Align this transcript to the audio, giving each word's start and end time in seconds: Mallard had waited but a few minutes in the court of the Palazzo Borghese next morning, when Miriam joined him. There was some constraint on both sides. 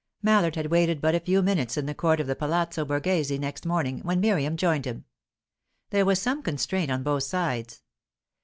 Mallard 0.23 0.55
had 0.55 0.71
waited 0.71 0.99
but 0.99 1.13
a 1.13 1.19
few 1.19 1.43
minutes 1.43 1.77
in 1.77 1.85
the 1.85 1.93
court 1.93 2.19
of 2.19 2.25
the 2.25 2.35
Palazzo 2.35 2.83
Borghese 2.85 3.37
next 3.39 3.67
morning, 3.67 3.99
when 3.99 4.19
Miriam 4.19 4.57
joined 4.57 4.85
him. 4.87 5.05
There 5.91 6.05
was 6.05 6.19
some 6.19 6.41
constraint 6.41 6.89
on 6.89 7.03
both 7.03 7.21
sides. 7.21 7.83